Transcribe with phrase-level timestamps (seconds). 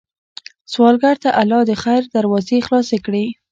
[0.71, 3.25] سوالګر ته الله د خیر دروازې خلاصې کړې